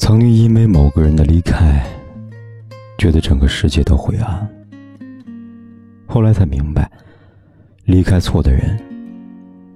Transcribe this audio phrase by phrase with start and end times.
[0.00, 1.86] 曾经因为某个人的离开，
[2.96, 4.48] 觉得整个世界都灰暗。
[6.06, 6.90] 后来才明白，
[7.84, 8.82] 离开错的人，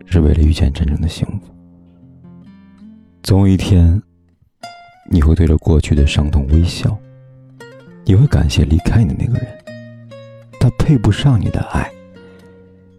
[0.06, 1.54] 是为了遇见真正的幸福。
[3.22, 4.02] 总有一天，
[5.10, 6.98] 你会对着过去的伤痛微笑，
[8.06, 9.46] 你会感谢离开你那个人，
[10.58, 11.92] 他配不上你的爱，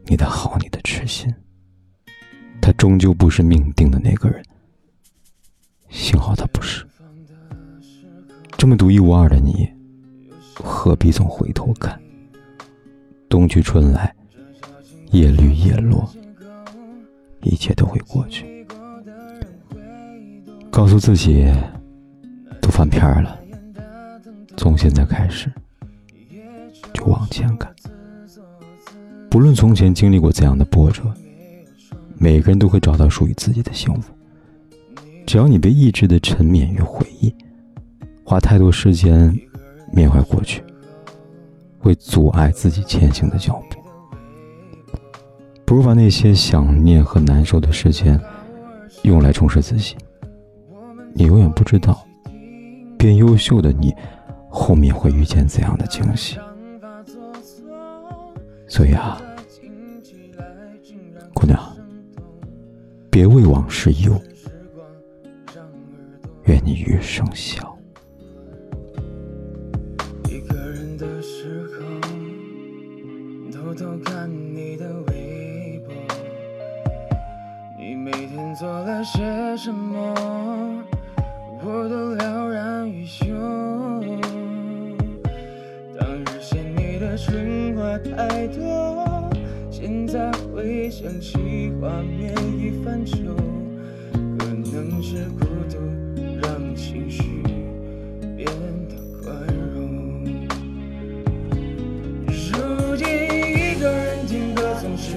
[0.05, 1.33] 你的好，你的痴心。
[2.61, 4.45] 他终究不是命定的那个人，
[5.89, 6.85] 幸好他不是。
[8.57, 9.69] 这么独一无二的你，
[10.55, 11.99] 何必总回头看？
[13.29, 14.15] 冬去春来，
[15.11, 16.09] 叶绿叶落，
[17.41, 18.65] 一切都会过去。
[20.71, 21.45] 告诉自己，
[22.61, 23.39] 都翻篇了，
[24.57, 25.51] 从现在开始
[26.93, 27.71] 就往前看。
[29.29, 31.03] 不论从前经历过怎样的波折，
[32.17, 34.11] 每个人都会找到属于自己的幸福。
[35.27, 37.33] 只要你被抑制的沉湎于回忆。
[38.27, 39.31] 花太多时间
[39.93, 40.63] 缅怀过去，
[41.77, 43.79] 会阻碍自己前行的脚步。
[45.63, 48.19] 不如把那些想念和难受的时间
[49.03, 49.95] 用来充实自己。
[51.13, 52.03] 你永远不知道，
[52.97, 53.93] 变优秀的你
[54.49, 56.39] 后面会遇见怎样的惊喜。
[58.67, 59.21] 所以啊，
[61.31, 61.59] 姑娘，
[63.11, 64.19] 别为往事忧，
[66.45, 67.74] 愿你余生笑。
[73.55, 75.95] 偷偷看你的微博，
[77.79, 80.13] 你每天做了些什么，
[81.63, 83.25] 我都了然于胸。
[85.97, 89.29] 当日嫌你的蠢话太多，
[89.71, 93.33] 现在回想起画面已泛旧，
[94.37, 95.47] 可能是过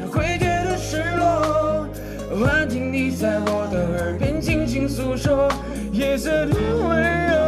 [0.08, 1.86] 会觉得失落，
[2.40, 5.48] 幻听你在我的耳边轻轻诉说，
[5.92, 7.47] 夜色的温柔，